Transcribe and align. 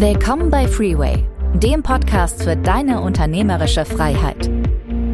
Willkommen 0.00 0.48
bei 0.48 0.68
Freeway, 0.68 1.28
dem 1.54 1.82
Podcast 1.82 2.44
für 2.44 2.54
deine 2.54 3.00
unternehmerische 3.00 3.84
Freiheit. 3.84 4.48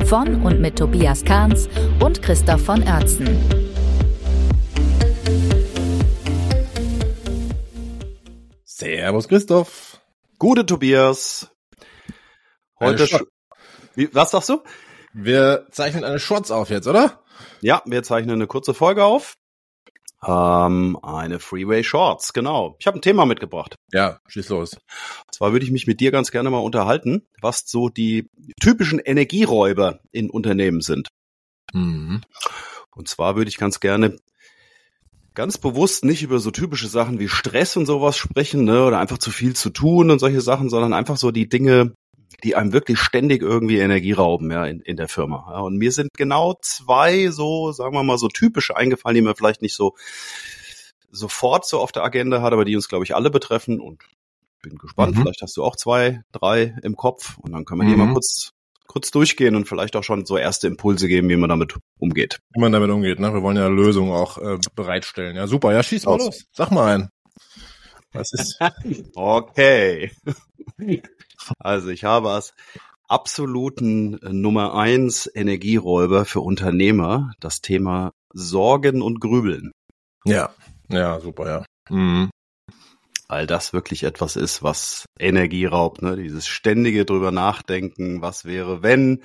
Von 0.05 0.43
und 0.43 0.61
mit 0.61 0.77
Tobias 0.77 1.25
Kahns 1.25 1.71
und 2.01 2.21
Christoph 2.21 2.63
von 2.63 2.83
Oertzen. 2.83 3.27
Servus 8.67 9.27
Christoph. 9.27 10.03
Gute 10.39 10.67
Tobias. 10.67 11.49
Heute. 12.79 13.09
Wie, 13.95 14.15
was 14.15 14.33
sagst 14.33 14.51
du? 14.51 14.63
Wir 15.15 15.67
zeichnen 15.71 16.05
eine 16.05 16.19
Shorts 16.19 16.51
auf 16.51 16.69
jetzt, 16.69 16.87
oder? 16.87 17.25
Ja, 17.63 17.81
wir 17.87 18.03
zeichnen 18.03 18.35
eine 18.35 18.47
kurze 18.47 18.75
Folge 18.75 19.03
auf. 19.03 19.39
Ähm, 20.27 20.99
eine 21.03 21.39
Freeway 21.39 21.85
Shorts, 21.85 22.33
genau. 22.33 22.77
Ich 22.79 22.87
habe 22.87 22.99
ein 22.99 23.03
Thema 23.03 23.27
mitgebracht. 23.27 23.77
Ja, 23.93 24.19
schieß 24.29 24.49
los. 24.49 24.77
Zwar 25.31 25.53
würde 25.53 25.65
ich 25.65 25.73
mich 25.73 25.87
mit 25.87 26.01
dir 26.01 26.11
ganz 26.11 26.31
gerne 26.31 26.51
mal 26.51 26.59
unterhalten, 26.59 27.27
was 27.41 27.65
so 27.67 27.89
die 27.89 28.31
typischen 28.61 28.99
Energieräuber 28.99 30.01
in 30.13 30.31
Unternehmen 30.31 30.81
sind. 30.81 31.09
Mhm. 31.73 32.23
Und 32.95 33.09
zwar 33.09 33.37
würde 33.37 33.49
ich 33.49 33.57
ganz 33.57 33.81
gerne 33.81 34.17
ganz 35.35 35.59
bewusst 35.59 36.05
nicht 36.05 36.23
über 36.23 36.39
so 36.39 36.51
typische 36.51 36.89
Sachen 36.89 37.19
wie 37.19 37.29
Stress 37.29 37.77
und 37.77 37.87
sowas 37.87 38.17
sprechen, 38.17 38.65
ne, 38.65 38.85
oder 38.85 39.01
einfach 39.01 39.19
zu 39.19 39.31
viel 39.31 39.55
zu 39.55 39.71
tun 39.71 40.11
und 40.11 40.21
solche 40.21 40.41
Sachen, 40.41 40.71
sondern 40.71 40.93
einfach 40.93 41.17
so 41.17 41.33
die 41.33 41.49
Dinge, 41.49 41.95
die 42.43 42.57
einem 42.57 42.73
wirklich 42.73 42.99
ständig 42.99 43.43
irgendwie 43.43 43.79
Energie 43.79 44.13
rauben, 44.13 44.51
ja, 44.51 44.65
in, 44.67 44.81
in 44.81 44.97
der 44.97 45.09
Firma. 45.09 45.47
Ja, 45.51 45.61
und 45.61 45.77
mir 45.77 45.93
sind 45.93 46.11
genau 46.17 46.55
zwei 46.61 47.29
so, 47.31 47.73
sagen 47.73 47.95
wir 47.95 48.03
mal, 48.03 48.19
so 48.19 48.29
typische 48.29 48.77
eingefallen, 48.77 49.15
die 49.15 49.23
man 49.23 49.37
vielleicht 49.37 49.63
nicht 49.63 49.75
so 49.75 49.95
sofort 51.11 51.67
so 51.67 51.79
auf 51.79 51.93
der 51.93 52.03
Agenda 52.03 52.43
hat, 52.43 52.53
aber 52.53 52.65
die 52.65 52.75
uns, 52.75 52.89
glaube 52.89 53.05
ich, 53.05 53.15
alle 53.15 53.31
betreffen 53.31 53.81
und 53.81 54.03
bin 54.63 54.77
gespannt. 54.79 55.17
Mhm. 55.17 55.23
Vielleicht 55.23 55.43
hast 55.43 55.57
du 55.57 55.63
auch 55.63 55.77
zwei, 55.77 56.23
drei 56.33 56.77
im 56.83 56.97
Kopf 56.97 57.39
und 57.39 57.53
dann 57.53 57.65
können 57.65 57.83
wir 57.83 57.89
mhm. 57.89 57.93
die 57.93 57.97
mal 57.97 58.13
kurz 58.13 58.51
kurz 58.87 59.11
durchgehen 59.11 59.57
und 59.57 59.67
vielleicht 59.67 59.97
auch 59.97 60.05
schon 60.05 60.27
so 60.27 60.37
erste 60.37 60.67
Impulse 60.67 61.09
geben, 61.09 61.29
wie 61.29 61.37
man 61.37 61.49
damit 61.49 61.75
umgeht. 61.99 62.41
Wie 62.55 62.61
man 62.61 62.71
damit 62.71 62.91
umgeht, 62.91 63.19
ne? 63.19 63.33
Wir 63.33 63.43
wollen 63.43 63.57
ja 63.57 63.67
Lösungen 63.67 64.13
auch 64.13 64.39
äh, 64.39 64.59
bereitstellen. 64.75 65.37
Ja, 65.37 65.47
super. 65.47 65.73
Ja, 65.73 65.83
schieß 65.83 66.05
mal 66.05 66.19
los. 66.19 66.45
Sag 66.53 66.71
mal 66.71 66.95
ein. 66.95 67.09
Was 68.13 68.33
ist? 68.33 68.59
okay. 69.15 70.13
Also 71.59 71.89
ich 71.89 72.05
habe 72.05 72.31
als 72.31 72.55
absoluten 73.09 74.19
äh, 74.23 74.33
Nummer 74.33 74.75
eins 74.75 75.31
Energieräuber 75.33 76.25
für 76.25 76.41
Unternehmer 76.41 77.33
das 77.41 77.61
Thema 77.61 78.13
Sorgen 78.33 79.03
und 79.03 79.21
Grübeln. 79.21 79.73
Ja, 80.25 80.51
ja, 80.89 81.21
super, 81.21 81.47
ja. 81.47 81.65
Mhm. 81.91 82.31
Weil 83.29 83.47
das 83.47 83.73
wirklich 83.73 84.05
etwas 84.05 84.37
ist, 84.37 84.63
was 84.63 85.07
Energie 85.19 85.65
raubt, 85.65 86.03
ne? 86.03 86.17
Dieses 86.17 86.47
ständige 86.47 87.05
drüber 87.05 87.31
nachdenken, 87.31 88.21
was 88.21 88.45
wäre, 88.45 88.83
wenn, 88.83 89.23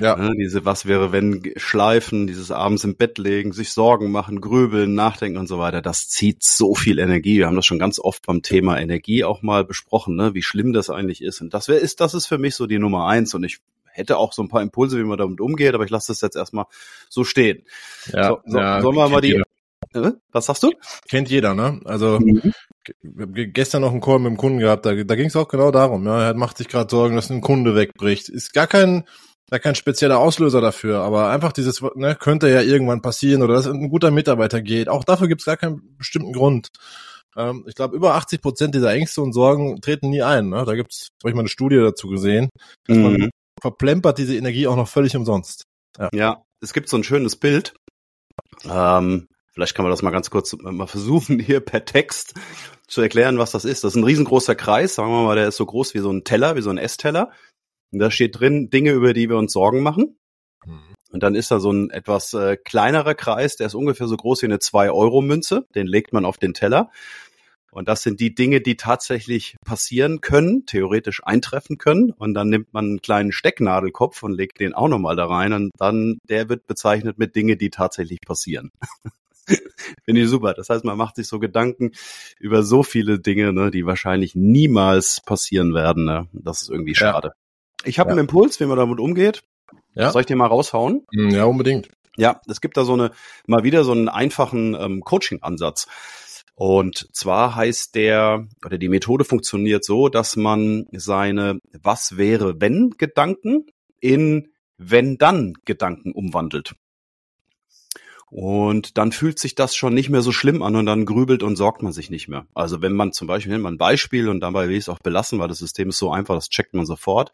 ja. 0.00 0.16
Ne, 0.16 0.32
diese 0.36 0.64
was 0.64 0.86
wäre, 0.86 1.12
wenn 1.12 1.52
Schleifen, 1.56 2.26
dieses 2.26 2.50
abends 2.50 2.84
im 2.84 2.96
Bett 2.96 3.18
legen, 3.18 3.52
sich 3.52 3.72
Sorgen 3.72 4.10
machen, 4.10 4.40
grübeln, 4.40 4.94
nachdenken 4.94 5.38
und 5.38 5.46
so 5.46 5.58
weiter, 5.58 5.82
das 5.82 6.08
zieht 6.08 6.42
so 6.42 6.74
viel 6.74 6.98
Energie. 6.98 7.38
Wir 7.38 7.46
haben 7.46 7.56
das 7.56 7.66
schon 7.66 7.78
ganz 7.78 7.98
oft 7.98 8.26
beim 8.26 8.42
Thema 8.42 8.80
Energie 8.80 9.24
auch 9.24 9.42
mal 9.42 9.64
besprochen, 9.64 10.16
ne, 10.16 10.34
wie 10.34 10.42
schlimm 10.42 10.72
das 10.72 10.90
eigentlich 10.90 11.22
ist. 11.22 11.40
Und 11.40 11.54
das 11.54 11.68
wäre, 11.68 11.78
ist, 11.78 12.00
das 12.00 12.14
ist 12.14 12.26
für 12.26 12.38
mich 12.38 12.56
so 12.56 12.66
die 12.66 12.78
Nummer 12.78 13.06
eins. 13.06 13.34
Und 13.34 13.44
ich 13.44 13.58
hätte 13.84 14.16
auch 14.18 14.32
so 14.32 14.42
ein 14.42 14.48
paar 14.48 14.62
Impulse, 14.62 14.98
wie 14.98 15.04
man 15.04 15.18
damit 15.18 15.40
umgeht, 15.40 15.74
aber 15.74 15.84
ich 15.84 15.90
lasse 15.90 16.12
das 16.12 16.20
jetzt 16.20 16.36
erstmal 16.36 16.66
so 17.08 17.22
stehen. 17.22 17.62
Ja, 18.06 18.28
so, 18.28 18.40
so, 18.46 18.58
ja, 18.58 18.80
sollen 18.80 18.96
wir 18.96 19.08
mal 19.08 19.20
die, 19.20 19.40
was 20.32 20.46
sagst 20.46 20.62
du? 20.62 20.70
Kennt 21.08 21.30
jeder, 21.30 21.54
ne? 21.54 21.80
Also 21.84 22.18
mhm. 22.20 22.52
gestern 23.52 23.82
noch 23.82 23.92
einen 23.92 24.00
Call 24.00 24.18
mit 24.18 24.30
dem 24.30 24.36
Kunden 24.36 24.58
gehabt, 24.58 24.86
da, 24.86 24.94
da 24.94 25.14
ging 25.14 25.26
es 25.26 25.36
auch 25.36 25.48
genau 25.48 25.70
darum. 25.70 26.06
Ja, 26.06 26.22
er 26.22 26.34
macht 26.34 26.58
sich 26.58 26.68
gerade 26.68 26.90
Sorgen, 26.90 27.16
dass 27.16 27.30
ein 27.30 27.40
Kunde 27.40 27.74
wegbricht. 27.74 28.28
Ist 28.28 28.52
gar 28.52 28.66
kein 28.66 29.04
da 29.50 29.58
kein 29.58 29.74
spezieller 29.74 30.18
Auslöser 30.18 30.60
dafür, 30.60 31.00
aber 31.00 31.28
einfach 31.28 31.52
dieses, 31.52 31.82
ne, 31.94 32.16
könnte 32.16 32.48
ja 32.48 32.62
irgendwann 32.62 33.02
passieren 33.02 33.42
oder 33.42 33.54
dass 33.54 33.66
ein 33.66 33.90
guter 33.90 34.10
Mitarbeiter 34.10 34.62
geht. 34.62 34.88
Auch 34.88 35.04
dafür 35.04 35.28
gibt 35.28 35.42
es 35.42 35.44
gar 35.44 35.56
keinen 35.56 35.96
bestimmten 35.98 36.32
Grund. 36.32 36.68
Ähm, 37.36 37.64
ich 37.68 37.74
glaube, 37.74 37.96
über 37.96 38.14
80 38.14 38.40
Prozent 38.40 38.74
dieser 38.74 38.92
Ängste 38.92 39.20
und 39.22 39.32
Sorgen 39.32 39.80
treten 39.80 40.10
nie 40.10 40.22
ein. 40.22 40.48
Ne? 40.48 40.64
Da 40.64 40.74
gibt's, 40.74 41.08
habe 41.22 41.30
ich 41.30 41.34
mal 41.34 41.42
eine 41.42 41.48
Studie 41.48 41.76
dazu 41.76 42.08
gesehen, 42.08 42.48
dass 42.86 42.96
mhm. 42.96 43.02
man 43.02 43.30
verplempert 43.60 44.18
diese 44.18 44.36
Energie 44.36 44.66
auch 44.66 44.76
noch 44.76 44.88
völlig 44.88 45.16
umsonst. 45.16 45.64
Ja, 45.98 46.08
ja 46.12 46.42
es 46.60 46.72
gibt 46.72 46.88
so 46.88 46.96
ein 46.96 47.04
schönes 47.04 47.36
Bild. 47.36 47.74
Ähm, 48.64 49.28
vielleicht 49.54 49.74
kann 49.74 49.84
man 49.84 49.90
das 49.90 50.02
mal 50.02 50.10
ganz 50.10 50.30
kurz 50.30 50.54
mal 50.58 50.86
versuchen, 50.86 51.38
hier 51.40 51.60
per 51.60 51.84
Text 51.84 52.34
zu 52.86 53.00
erklären, 53.00 53.38
was 53.38 53.52
das 53.52 53.64
ist. 53.64 53.84
Das 53.84 53.92
ist 53.92 53.96
ein 53.96 54.04
riesengroßer 54.04 54.54
Kreis, 54.54 54.96
sagen 54.96 55.10
wir 55.10 55.24
mal, 55.24 55.36
der 55.36 55.48
ist 55.48 55.56
so 55.56 55.64
groß 55.64 55.94
wie 55.94 56.00
so 56.00 56.10
ein 56.10 56.24
Teller, 56.24 56.56
wie 56.56 56.62
so 56.62 56.70
ein 56.70 56.78
Essteller. 56.78 57.30
Und 57.92 58.00
da 58.00 58.10
steht 58.10 58.38
drin 58.38 58.70
Dinge, 58.70 58.90
über 58.92 59.14
die 59.14 59.28
wir 59.28 59.36
uns 59.36 59.52
Sorgen 59.52 59.82
machen. 59.82 60.18
Mhm. 60.66 60.94
Und 61.10 61.22
dann 61.22 61.36
ist 61.36 61.52
da 61.52 61.60
so 61.60 61.70
ein 61.70 61.90
etwas 61.90 62.34
äh, 62.34 62.56
kleinerer 62.56 63.14
Kreis, 63.14 63.56
der 63.56 63.68
ist 63.68 63.74
ungefähr 63.74 64.08
so 64.08 64.16
groß 64.16 64.42
wie 64.42 64.46
eine 64.46 64.56
2-Euro-Münze. 64.56 65.64
Den 65.74 65.86
legt 65.86 66.12
man 66.12 66.24
auf 66.24 66.38
den 66.38 66.54
Teller. 66.54 66.90
Und 67.70 67.88
das 67.88 68.02
sind 68.02 68.20
die 68.20 68.34
Dinge, 68.34 68.60
die 68.60 68.76
tatsächlich 68.76 69.56
passieren 69.64 70.20
können, 70.20 70.64
theoretisch 70.64 71.22
eintreffen 71.24 71.76
können. 71.78 72.12
Und 72.12 72.34
dann 72.34 72.48
nimmt 72.48 72.72
man 72.72 72.84
einen 72.84 73.00
kleinen 73.00 73.32
Stecknadelkopf 73.32 74.22
und 74.22 74.32
legt 74.32 74.60
den 74.60 74.74
auch 74.74 74.88
nochmal 74.88 75.16
da 75.16 75.26
rein. 75.26 75.52
Und 75.52 75.70
dann, 75.76 76.18
der 76.28 76.48
wird 76.48 76.66
bezeichnet 76.66 77.18
mit 77.18 77.34
Dinge, 77.34 77.56
die 77.56 77.70
tatsächlich 77.70 78.20
passieren. 78.20 78.70
Finde 80.04 80.22
ich 80.22 80.28
super. 80.28 80.54
Das 80.54 80.68
heißt, 80.68 80.84
man 80.84 80.96
macht 80.96 81.16
sich 81.16 81.28
so 81.28 81.38
Gedanken 81.38 81.92
über 82.38 82.62
so 82.62 82.82
viele 82.82 83.18
Dinge, 83.18 83.52
ne, 83.52 83.70
die 83.70 83.86
wahrscheinlich 83.86 84.34
niemals 84.34 85.20
passieren 85.20 85.74
werden. 85.74 86.04
Ne? 86.04 86.28
Das 86.32 86.62
ist 86.62 86.70
irgendwie 86.70 86.94
schade. 86.94 87.28
Ja. 87.28 87.34
Ich 87.84 87.98
habe 87.98 88.10
ja. 88.10 88.12
einen 88.12 88.20
Impuls, 88.20 88.60
wie 88.60 88.66
man 88.66 88.78
damit 88.78 89.00
umgeht. 89.00 89.42
Ja. 89.94 90.10
Soll 90.10 90.22
ich 90.22 90.26
dir 90.26 90.36
mal 90.36 90.46
raushauen? 90.46 91.06
Hm, 91.12 91.30
ja, 91.30 91.44
unbedingt. 91.44 91.88
Ja, 92.16 92.40
es 92.48 92.60
gibt 92.60 92.76
da 92.76 92.84
so 92.84 92.92
eine, 92.94 93.10
mal 93.46 93.64
wieder 93.64 93.84
so 93.84 93.92
einen 93.92 94.08
einfachen 94.08 94.74
ähm, 94.74 95.00
Coaching-Ansatz. 95.00 95.86
Und 96.56 97.08
zwar 97.12 97.56
heißt 97.56 97.96
der, 97.96 98.46
oder 98.64 98.78
die 98.78 98.88
Methode 98.88 99.24
funktioniert 99.24 99.84
so, 99.84 100.08
dass 100.08 100.36
man 100.36 100.86
seine 100.92 101.58
Was 101.82 102.16
wäre 102.16 102.60
wenn 102.60 102.90
Gedanken 102.96 103.66
in 104.00 104.48
wenn 104.76 105.18
dann 105.18 105.54
Gedanken 105.64 106.12
umwandelt. 106.12 106.74
Und 108.36 108.98
dann 108.98 109.12
fühlt 109.12 109.38
sich 109.38 109.54
das 109.54 109.76
schon 109.76 109.94
nicht 109.94 110.10
mehr 110.10 110.20
so 110.20 110.32
schlimm 110.32 110.64
an 110.64 110.74
und 110.74 110.86
dann 110.86 111.06
grübelt 111.06 111.44
und 111.44 111.54
sorgt 111.54 111.84
man 111.84 111.92
sich 111.92 112.10
nicht 112.10 112.26
mehr. 112.26 112.48
Also 112.52 112.82
wenn 112.82 112.92
man 112.92 113.12
zum 113.12 113.28
Beispiel, 113.28 113.52
nehmen 113.52 113.62
wir 113.62 113.70
ein 113.70 113.78
Beispiel 113.78 114.28
und 114.28 114.40
dabei 114.40 114.68
will 114.68 114.74
ich 114.74 114.82
es 114.82 114.88
auch 114.88 114.98
belassen, 114.98 115.38
weil 115.38 115.46
das 115.46 115.58
System 115.58 115.90
ist 115.90 115.98
so 115.98 116.10
einfach, 116.10 116.34
das 116.34 116.48
checkt 116.48 116.74
man 116.74 116.84
sofort. 116.84 117.30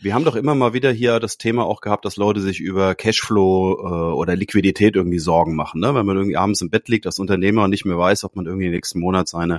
Wir 0.00 0.14
haben 0.14 0.24
doch 0.24 0.36
immer 0.36 0.54
mal 0.54 0.74
wieder 0.74 0.92
hier 0.92 1.18
das 1.18 1.38
Thema 1.38 1.64
auch 1.64 1.80
gehabt, 1.80 2.04
dass 2.04 2.14
Leute 2.18 2.40
sich 2.40 2.60
über 2.60 2.94
Cashflow 2.94 3.72
äh, 3.72 4.14
oder 4.14 4.36
Liquidität 4.36 4.94
irgendwie 4.94 5.18
Sorgen 5.18 5.56
machen. 5.56 5.80
Ne? 5.80 5.92
Wenn 5.92 6.06
man 6.06 6.16
irgendwie 6.16 6.36
abends 6.36 6.60
im 6.60 6.70
Bett 6.70 6.88
liegt 6.88 7.06
als 7.06 7.18
Unternehmer 7.18 7.64
und 7.64 7.70
nicht 7.70 7.84
mehr 7.84 7.98
weiß, 7.98 8.22
ob 8.22 8.36
man 8.36 8.46
irgendwie 8.46 8.68
nächsten 8.68 9.00
Monat 9.00 9.26
seine 9.26 9.58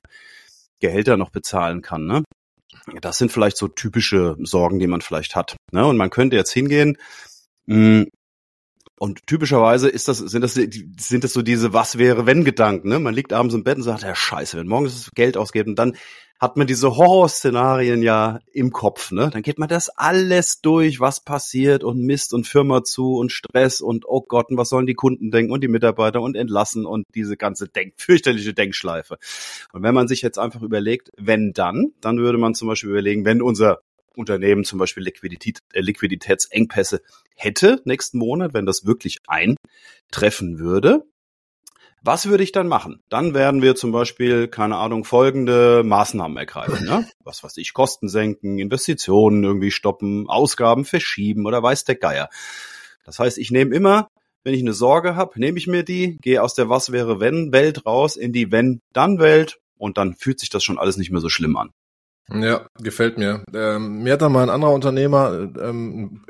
Gehälter 0.80 1.18
noch 1.18 1.32
bezahlen 1.32 1.82
kann. 1.82 2.06
Ne? 2.06 2.24
Das 3.02 3.18
sind 3.18 3.34
vielleicht 3.34 3.58
so 3.58 3.68
typische 3.68 4.38
Sorgen, 4.40 4.80
die 4.80 4.88
man 4.88 5.02
vielleicht 5.02 5.36
hat. 5.36 5.58
Ne? 5.74 5.86
Und 5.86 5.98
man 5.98 6.10
könnte 6.10 6.38
jetzt 6.38 6.54
hingehen, 6.54 6.98
mh, 7.66 8.06
und 9.04 9.28
typischerweise 9.28 9.90
ist 9.90 10.08
das, 10.08 10.20
sind 10.20 10.44
das, 10.44 10.54
sind 10.54 11.26
das 11.26 11.34
so 11.34 11.42
diese 11.42 11.74
Was 11.74 11.98
wäre 11.98 12.26
wenn 12.26 12.46
Gedanken, 12.46 12.88
ne? 12.88 13.00
Man 13.00 13.14
liegt 13.14 13.34
abends 13.34 13.54
im 13.54 13.66
Bett 13.66 13.76
und 13.76 13.84
sagt, 13.84 14.04
ja 14.04 14.16
scheiße, 14.16 14.58
wenn 14.58 14.66
morgens 14.66 14.94
das 14.94 15.12
Geld 15.12 15.36
ausgeht 15.36 15.68
und 15.68 15.76
dann 15.76 15.98
hat 16.40 16.56
man 16.56 16.68
diese 16.68 16.96
Horrorszenarien 16.96 18.02
ja 18.02 18.40
im 18.54 18.72
Kopf, 18.72 19.12
ne? 19.12 19.30
Dann 19.30 19.42
geht 19.42 19.60
man 19.60 19.68
das 19.68 19.90
alles 19.90 20.62
durch, 20.62 21.02
was 21.02 21.20
passiert 21.20 21.84
und 21.84 22.00
Mist 22.00 22.34
und 22.34 22.48
Firma 22.48 22.86
zu 22.86 23.18
und 23.18 23.34
Stress 23.34 23.82
und 23.82 24.06
oh 24.08 24.22
Gott, 24.22 24.50
und 24.52 24.56
was 24.56 24.70
sollen 24.70 24.86
die 24.86 24.94
Kunden 24.94 25.32
denken 25.32 25.52
und 25.52 25.60
die 25.62 25.68
Mitarbeiter 25.68 26.22
und 26.22 26.38
entlassen 26.38 26.86
und 26.86 27.06
diese 27.14 27.36
ganze 27.36 27.68
Denk 27.68 27.96
fürchterliche 27.98 28.54
Denkschleife. 28.54 29.18
Und 29.74 29.84
wenn 29.84 29.94
man 29.94 30.08
sich 30.08 30.22
jetzt 30.22 30.40
einfach 30.40 30.62
überlegt, 30.62 31.12
wenn 31.18 31.52
dann, 31.52 31.92
dann 32.00 32.20
würde 32.20 32.38
man 32.38 32.56
zum 32.56 32.70
Beispiel 32.70 32.92
überlegen, 32.92 33.26
wenn 33.26 33.42
unser 33.42 33.82
Unternehmen 34.16 34.64
zum 34.64 34.80
Beispiel 34.80 35.04
Liquidität, 35.04 35.60
äh, 35.74 35.82
Liquiditätsengpässe 35.82 37.02
hätte 37.36 37.82
nächsten 37.86 38.18
Monat, 38.18 38.54
wenn 38.54 38.66
das 38.66 38.86
wirklich 38.86 39.20
eintreffen 39.28 40.60
würde. 40.60 41.04
Was 42.06 42.28
würde 42.28 42.44
ich 42.44 42.52
dann 42.52 42.68
machen? 42.68 43.00
Dann 43.08 43.34
werden 43.34 43.62
wir 43.62 43.76
zum 43.76 43.94
Beispiel, 43.94 44.50
keine 44.50 44.76
Ahnung, 44.76 45.06
folgende 45.06 45.84
Maßnahmen 45.86 46.36
ergreifen. 46.38 46.86
Ne? 46.86 47.08
Was 47.24 47.44
weiß 47.44 47.56
ich, 47.58 47.74
Kosten 47.74 48.10
senken, 48.10 48.60
Investitionen 48.60 49.44
irgendwie 49.46 49.72
stoppen, 49.72 50.28
Ausgaben 50.28 50.84
verschieben 50.84 51.46
oder 51.46 51.64
weiß 51.64 51.86
der 51.86 51.96
Geier. 51.96 52.30
Das 53.06 53.20
heißt, 53.20 53.38
ich 53.38 53.52
nehme 53.52 53.74
immer, 53.74 54.10
wenn 54.44 54.54
ich 54.54 54.60
eine 54.60 54.74
Sorge 54.74 55.16
habe, 55.16 55.40
nehme 55.40 55.58
ich 55.58 55.68
mir 55.68 55.84
die, 55.84 56.18
gehe 56.22 56.44
aus 56.44 56.56
der 56.56 56.68
Was 56.68 56.92
wäre 56.92 57.22
wenn 57.22 57.54
Welt 57.54 57.86
raus 57.86 58.18
in 58.18 58.34
die 58.34 58.52
Wenn 58.52 58.82
dann 58.92 59.20
Welt 59.20 59.60
und 59.78 59.98
dann 59.98 60.14
fühlt 60.14 60.42
sich 60.42 60.50
das 60.50 60.64
schon 60.64 60.78
alles 60.78 60.98
nicht 60.98 61.12
mehr 61.12 61.22
so 61.22 61.30
schlimm 61.30 61.56
an. 61.56 61.72
Ja, 62.30 62.68
gefällt 62.82 63.18
mir. 63.18 63.44
Ähm, 63.54 64.04
mir 64.04 64.14
hat 64.14 64.22
da 64.22 64.30
mal 64.30 64.44
ein 64.44 64.50
anderer 64.50 64.74
Unternehmer 64.74 65.50
ähm, 65.62 66.24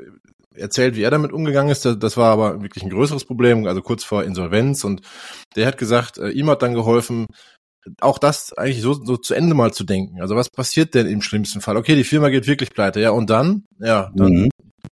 erzählt, 0.54 0.96
wie 0.96 1.02
er 1.02 1.10
damit 1.10 1.32
umgegangen 1.32 1.70
ist. 1.70 1.84
Das 1.84 2.16
war 2.16 2.32
aber 2.32 2.62
wirklich 2.62 2.82
ein 2.82 2.90
größeres 2.90 3.24
Problem, 3.24 3.66
also 3.66 3.80
kurz 3.80 4.04
vor 4.04 4.24
Insolvenz. 4.24 4.84
Und 4.84 5.02
der 5.56 5.66
hat 5.66 5.78
gesagt, 5.78 6.18
äh, 6.18 6.30
ihm 6.30 6.50
hat 6.50 6.62
dann 6.62 6.74
geholfen, 6.74 7.26
auch 8.00 8.18
das 8.18 8.52
eigentlich 8.54 8.82
so, 8.82 8.94
so 8.94 9.16
zu 9.16 9.34
Ende 9.34 9.54
mal 9.54 9.72
zu 9.72 9.84
denken. 9.84 10.20
Also 10.20 10.36
was 10.36 10.50
passiert 10.50 10.94
denn 10.94 11.06
im 11.06 11.22
schlimmsten 11.22 11.60
Fall? 11.60 11.76
Okay, 11.76 11.94
die 11.94 12.04
Firma 12.04 12.28
geht 12.28 12.46
wirklich 12.46 12.70
pleite, 12.70 13.00
ja, 13.00 13.10
und 13.10 13.30
dann? 13.30 13.64
Ja, 13.78 14.10
dann, 14.14 14.32
mhm. 14.32 14.48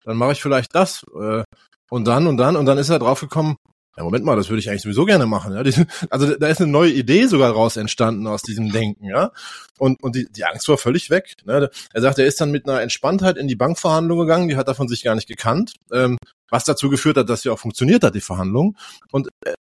dann 0.05 0.17
mache 0.17 0.33
ich 0.33 0.43
vielleicht 0.43 0.75
das. 0.75 1.05
Äh, 1.21 1.43
und 1.91 2.07
dann 2.07 2.27
und 2.27 2.37
dann 2.37 2.57
und 2.57 2.67
dann 2.67 2.79
ist 2.79 2.89
er 2.89 2.99
draufgekommen, 2.99 3.57
ja, 3.97 4.05
Moment 4.05 4.25
mal, 4.25 4.37
das 4.37 4.51
würde 4.51 4.61
ich 4.61 4.69
eigentlich 4.69 4.83
sowieso 4.83 5.05
gerne 5.07 5.27
machen. 5.27 5.55
Ja? 5.55 5.63
Also 6.11 6.37
da 6.37 6.49
ist 6.49 6.61
eine 6.61 6.71
neue 6.71 6.93
Idee 6.93 7.27
sogar 7.27 7.53
raus 7.53 7.77
entstanden 7.77 8.27
aus 8.27 8.43
diesem 8.43 8.71
Denken, 8.71 9.07
ja. 9.07 9.33
Und, 9.79 10.03
und 10.03 10.17
die, 10.17 10.27
die 10.31 10.45
Angst 10.45 10.69
war 10.69 10.79
völlig 10.79 11.11
weg. 11.11 11.35
Ne? 11.45 11.71
Er 11.93 12.01
sagt, 12.01 12.19
er 12.19 12.27
ist 12.27 12.41
dann 12.41 12.51
mit 12.51 12.69
einer 12.69 12.81
Entspanntheit 12.81 13.37
in 13.37 13.49
die 13.49 13.57
Bankverhandlung 13.57 14.19
gegangen, 14.19 14.49
die 14.49 14.57
hat 14.57 14.69
er 14.69 14.75
von 14.75 14.89
sich 14.89 15.03
gar 15.03 15.15
nicht 15.15 15.29
gekannt, 15.29 15.75
ähm, 15.93 16.19
was 16.51 16.65
dazu 16.65 16.91
geführt 16.91 17.17
hat, 17.17 17.29
dass 17.29 17.43
sie 17.43 17.51
auch 17.51 17.59
funktioniert 17.59 18.03
hat, 18.03 18.15
die 18.15 18.21
Verhandlung. 18.21 18.77
Und 19.13 19.29
äh, 19.45 19.55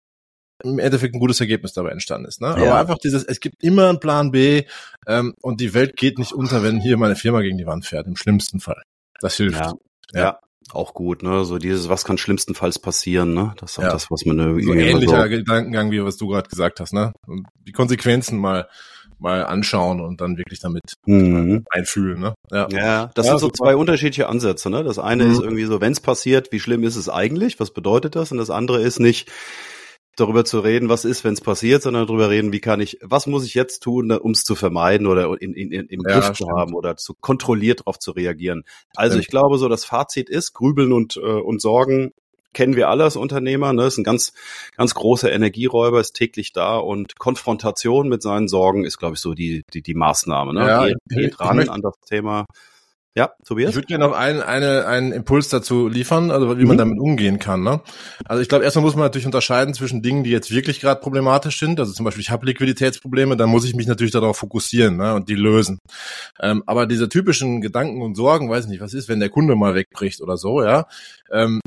im 0.63 0.79
Endeffekt 0.79 1.15
ein 1.15 1.21
gutes 1.21 1.41
Ergebnis 1.41 1.73
dabei 1.73 1.91
entstanden 1.91 2.27
ist. 2.27 2.41
Ne? 2.41 2.49
Ja. 2.49 2.55
Aber 2.55 2.77
einfach 2.77 2.99
dieses, 2.99 3.25
es 3.25 3.41
gibt 3.41 3.63
immer 3.63 3.89
einen 3.89 4.01
Plan 4.01 4.31
B 4.31 4.65
ähm, 5.07 5.35
und 5.41 5.61
die 5.61 5.75
Welt 5.75 5.97
geht 5.97 6.19
nicht 6.19 6.33
unter, 6.33 6.63
wenn 6.63 6.81
hier 6.81 6.97
meine 6.97 7.17
Firma 7.17 7.41
gegen 7.41 7.59
die 7.59 7.67
Wand 7.67 7.85
fährt, 7.87 8.07
im 8.07 8.17
schlimmsten 8.17 8.61
Fall. 8.61 8.83
Das 9.21 9.37
hilft. 9.37 9.61
Ja. 9.61 9.75
ja. 10.13 10.41
Auch 10.73 10.95
gut, 10.95 11.23
ne? 11.23 11.45
So 11.45 11.59
dieses, 11.59 11.89
was 11.89 12.05
kann 12.05 12.19
schlimmstenfalls 12.19 12.79
passieren, 12.79 13.35
ne? 13.35 13.55
Das 13.59 13.73
ist 13.73 13.79
auch 13.79 13.85
ja. 13.85 13.93
das, 13.93 14.11
was 14.11 14.25
man 14.25 14.39
irgendwie. 14.39 14.65
So 14.65 14.73
ähnlicher 14.73 15.23
so 15.23 15.29
Gedankengang, 15.29 15.91
wie 15.91 16.03
was 16.03 16.17
du 16.17 16.29
gerade 16.29 16.49
gesagt 16.49 16.81
hast, 16.81 16.93
ne? 16.93 17.13
Und 17.27 17.47
die 17.67 17.73
Konsequenzen 17.73 18.39
mal 18.39 18.69
mal 19.19 19.45
anschauen 19.45 20.01
und 20.01 20.21
dann 20.21 20.37
wirklich 20.37 20.61
damit 20.61 20.83
mhm. 21.07 21.65
einfühlen. 21.71 22.21
Ne? 22.21 22.35
Ja. 22.51 22.69
ja, 22.71 23.11
das 23.15 23.27
ja, 23.27 23.33
sind 23.33 23.41
so 23.41 23.47
super. 23.47 23.57
zwei 23.57 23.77
unterschiedliche 23.77 24.29
Ansätze. 24.29 24.71
Ne? 24.71 24.85
Das 24.85 24.99
eine 24.99 25.25
mhm. 25.25 25.33
ist 25.33 25.41
irgendwie 25.41 25.65
so, 25.65 25.81
wenn 25.81 25.93
es 25.93 26.01
passiert, 26.01 26.53
wie 26.53 26.61
schlimm 26.61 26.85
ist 26.85 26.97
es 26.97 27.09
eigentlich? 27.09 27.59
Was 27.61 27.71
bedeutet 27.71 28.17
das? 28.17 28.33
Und 28.33 28.39
das 28.39 28.51
andere 28.51 28.83
ist 28.83 29.01
nicht, 29.01 29.31
darüber 30.17 30.45
zu 30.45 30.61
reden, 30.61 30.89
was 30.89 31.05
ist, 31.05 31.25
wenn 31.25 31.35
es 31.35 31.41
passiert, 31.41 31.83
sondern 31.83 32.07
darüber 32.07 32.31
reden, 32.31 32.53
wie 32.53 32.61
kann 32.61 32.81
ich, 32.81 32.99
was 33.03 33.27
muss 33.27 33.45
ich 33.45 33.55
jetzt 33.55 33.83
tun, 33.83 34.11
um 34.13 34.33
es 34.33 34.45
zu 34.45 34.55
vermeiden 34.55 35.07
oder 35.07 35.41
in, 35.41 35.55
in, 35.55 35.73
in, 35.73 35.87
im 35.87 36.03
ja, 36.07 36.21
Griff 36.21 36.33
zu 36.33 36.49
haben 36.49 36.75
oder 36.75 36.97
zu 36.97 37.15
kontrolliert 37.15 37.81
darauf 37.81 37.99
zu 37.99 38.13
reagieren. 38.13 38.65
Also 38.95 39.19
ich 39.19 39.29
glaube, 39.29 39.59
so 39.59 39.69
das 39.69 39.85
Fazit 39.85 40.29
ist, 40.29 40.53
Grübeln 40.53 40.93
und, 40.93 41.17
äh, 41.17 41.21
und 41.21 41.61
Sorgen 41.61 42.13
kennen 42.53 42.77
wir 42.77 42.89
alle 42.89 43.05
als 43.05 43.17
Unternehmer, 43.17 43.73
ne? 43.73 43.87
ist 43.87 43.99
ein 43.99 44.05
ganz, 44.05 44.33
ganz 44.77 44.95
großer 44.95 45.33
Energieräuber, 45.33 46.01
ist 46.01 46.13
täglich 46.13 46.53
da 46.53 46.77
und 46.77 47.19
Konfrontation 47.19 48.09
mit 48.09 48.23
seinen 48.23 48.49
Sorgen 48.49 48.85
ist, 48.85 48.99
glaube 48.99 49.15
ich, 49.15 49.21
so 49.21 49.35
die, 49.35 49.65
die, 49.75 49.83
die 49.83 49.95
Maßnahme. 49.95 50.55
Ne? 50.55 50.61
Ja, 50.61 50.87
geht, 50.87 50.97
geht 51.09 51.41
ran 51.41 51.69
an 51.69 51.83
das 51.83 51.99
Thema 52.09 52.47
ja, 53.17 53.33
Tobias? 53.45 53.71
Ich 53.71 53.77
würde 53.77 53.87
gerne 53.87 54.05
noch 54.05 54.13
einen, 54.13 54.43
eine, 54.43 54.87
einen 54.87 55.13
Impuls 55.13 55.49
dazu 55.49 55.87
liefern, 55.87 56.33
also 56.33 56.59
wie 56.59 56.65
man 56.65 56.75
mhm. 56.75 56.79
damit 56.79 56.99
umgehen 56.99 57.39
kann. 57.39 57.63
Ne? 57.63 57.81
Also 58.25 58.43
ich 58.43 58.49
glaube, 58.49 58.65
erstmal 58.65 58.85
muss 58.85 58.97
man 58.97 59.05
natürlich 59.05 59.27
unterscheiden 59.27 59.73
zwischen 59.73 60.03
Dingen, 60.03 60.25
die 60.25 60.31
jetzt 60.31 60.51
wirklich 60.51 60.81
gerade 60.81 61.01
problematisch 61.01 61.61
sind. 61.61 61.79
Also 61.79 61.93
zum 61.93 62.05
Beispiel, 62.05 62.23
ich 62.23 62.31
habe 62.31 62.45
Liquiditätsprobleme, 62.47 63.37
dann 63.37 63.51
muss 63.51 63.65
ich 63.65 63.77
mich 63.77 63.87
natürlich 63.87 64.13
darauf 64.13 64.37
fokussieren 64.37 64.97
ne, 64.97 65.15
und 65.15 65.29
die 65.29 65.37
lösen. 65.37 65.79
Ähm, 66.41 66.65
aber 66.67 66.87
diese 66.87 67.09
typischen 67.09 67.61
Gedanken 67.61 68.03
und 68.03 68.17
Sorgen, 68.17 68.51
weiß 68.51 68.65
ich 68.65 68.71
nicht, 68.71 68.81
was 68.81 68.95
ist, 68.95 69.09
wenn 69.09 69.21
der 69.21 69.31
Kunde 69.31 69.55
mal 69.55 69.77
wegbricht 69.77 70.21
oder 70.21 70.37
so, 70.37 70.63
ja. 70.63 70.87
Ähm, 71.31 71.61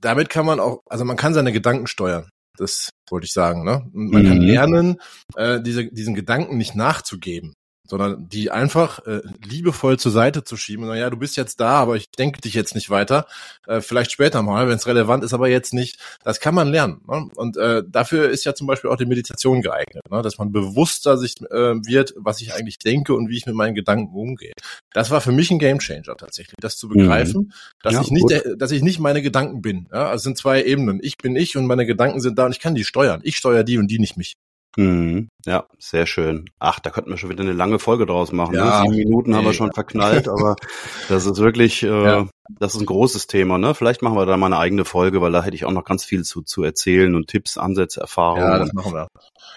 damit 0.00 0.28
kann 0.28 0.44
man 0.44 0.60
auch, 0.60 0.80
also 0.90 1.06
man 1.06 1.16
kann 1.16 1.32
seine 1.32 1.52
Gedanken 1.52 1.86
steuern. 1.86 2.28
Das 2.58 2.90
wollte 3.08 3.24
ich 3.24 3.32
sagen. 3.32 3.64
Ne? 3.64 3.88
man 3.94 4.24
mhm. 4.24 4.28
kann 4.28 4.40
lernen, 4.42 5.00
äh, 5.36 5.58
diese, 5.62 5.86
diesen 5.86 6.14
Gedanken 6.14 6.58
nicht 6.58 6.74
nachzugeben 6.74 7.54
sondern 7.92 8.26
die 8.26 8.50
einfach 8.50 9.04
äh, 9.06 9.20
liebevoll 9.44 9.98
zur 9.98 10.12
Seite 10.12 10.44
zu 10.44 10.56
schieben. 10.56 10.86
Na 10.86 10.96
ja, 10.96 11.10
du 11.10 11.18
bist 11.18 11.36
jetzt 11.36 11.60
da, 11.60 11.72
aber 11.72 11.96
ich 11.96 12.10
denke 12.10 12.40
dich 12.40 12.54
jetzt 12.54 12.74
nicht 12.74 12.88
weiter. 12.88 13.26
Äh, 13.66 13.82
vielleicht 13.82 14.12
später 14.12 14.40
mal, 14.40 14.66
wenn 14.66 14.76
es 14.76 14.86
relevant 14.86 15.22
ist, 15.22 15.34
aber 15.34 15.50
jetzt 15.50 15.74
nicht. 15.74 15.98
Das 16.24 16.40
kann 16.40 16.54
man 16.54 16.68
lernen. 16.68 17.02
Ne? 17.06 17.28
Und 17.36 17.58
äh, 17.58 17.82
dafür 17.86 18.30
ist 18.30 18.46
ja 18.46 18.54
zum 18.54 18.66
Beispiel 18.66 18.88
auch 18.88 18.96
die 18.96 19.04
Meditation 19.04 19.60
geeignet, 19.60 20.10
ne? 20.10 20.22
dass 20.22 20.38
man 20.38 20.52
bewusster 20.52 21.18
sich 21.18 21.34
äh, 21.42 21.74
wird, 21.84 22.14
was 22.16 22.40
ich 22.40 22.54
eigentlich 22.54 22.78
denke 22.78 23.12
und 23.12 23.28
wie 23.28 23.36
ich 23.36 23.44
mit 23.44 23.54
meinen 23.54 23.74
Gedanken 23.74 24.14
umgehe. 24.14 24.52
Das 24.94 25.10
war 25.10 25.20
für 25.20 25.32
mich 25.32 25.50
ein 25.50 25.58
Gamechanger 25.58 26.16
tatsächlich, 26.16 26.56
das 26.62 26.78
zu 26.78 26.88
begreifen, 26.88 27.42
mhm. 27.42 27.52
dass 27.82 27.92
ja, 27.92 28.00
ich 28.00 28.10
nicht, 28.10 28.30
der, 28.30 28.56
dass 28.56 28.70
ich 28.70 28.80
nicht 28.80 29.00
meine 29.00 29.20
Gedanken 29.20 29.60
bin. 29.60 29.86
Ja? 29.92 30.04
Also 30.06 30.16
es 30.16 30.22
sind 30.22 30.38
zwei 30.38 30.64
Ebenen. 30.64 30.98
Ich 31.02 31.18
bin 31.18 31.36
ich 31.36 31.58
und 31.58 31.66
meine 31.66 31.84
Gedanken 31.84 32.22
sind 32.22 32.38
da 32.38 32.46
und 32.46 32.52
ich 32.52 32.60
kann 32.60 32.74
die 32.74 32.84
steuern. 32.84 33.20
Ich 33.22 33.36
steuere 33.36 33.64
die 33.64 33.76
und 33.76 33.88
die 33.88 33.98
nicht 33.98 34.16
mich. 34.16 34.38
Mhm. 34.76 35.28
Ja, 35.44 35.64
sehr 35.78 36.06
schön. 36.06 36.48
Ach, 36.58 36.80
da 36.80 36.90
könnten 36.90 37.10
wir 37.10 37.18
schon 37.18 37.30
wieder 37.30 37.42
eine 37.42 37.52
lange 37.52 37.78
Folge 37.78 38.06
draus 38.06 38.32
machen. 38.32 38.52
Ne? 38.52 38.58
Ja, 38.58 38.84
ne? 38.84 38.90
Sieben 38.90 39.08
Minuten 39.08 39.36
haben 39.36 39.44
wir 39.44 39.52
schon 39.52 39.72
verknallt, 39.72 40.28
aber 40.28 40.56
das 41.08 41.26
ist 41.26 41.38
wirklich, 41.38 41.82
äh, 41.82 41.88
ja. 41.88 42.28
das 42.58 42.74
ist 42.74 42.80
ein 42.80 42.86
großes 42.86 43.26
Thema. 43.26 43.58
Ne? 43.58 43.74
Vielleicht 43.74 44.02
machen 44.02 44.16
wir 44.16 44.24
da 44.24 44.36
mal 44.36 44.46
eine 44.46 44.58
eigene 44.58 44.84
Folge, 44.84 45.20
weil 45.20 45.32
da 45.32 45.42
hätte 45.42 45.56
ich 45.56 45.64
auch 45.64 45.72
noch 45.72 45.84
ganz 45.84 46.04
viel 46.04 46.22
zu, 46.22 46.42
zu 46.42 46.62
erzählen 46.62 47.14
und 47.14 47.26
Tipps, 47.26 47.58
Ansätze, 47.58 48.00
Erfahrungen. 48.00 48.44
Ja, 48.44 48.58
das 48.58 48.72
machen 48.72 48.94
wir. 48.94 49.08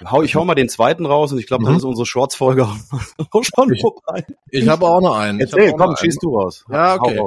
Hau, 0.10 0.22
ich 0.22 0.36
hau 0.36 0.44
mal 0.44 0.56
den 0.56 0.70
zweiten 0.70 1.06
raus 1.06 1.32
und 1.32 1.40
ich 1.40 1.48
glaube, 1.48 1.64
mhm. 1.64 1.68
dann 1.68 1.78
ist 1.78 1.84
unsere 1.86 2.06
Shorts-Folge 2.06 2.68
auch 3.32 3.44
schon 3.44 3.74
ich, 3.74 3.82
vorbei. 3.82 4.26
Ich 4.50 4.68
habe 4.68 4.86
auch 4.86 5.02
noch 5.02 5.16
einen. 5.16 5.40
Erzähl, 5.40 5.74
komm, 5.74 5.96
schießt 5.96 6.22
du 6.22 6.36
raus. 6.36 6.66
Ja, 6.70 6.96
okay. 6.96 7.22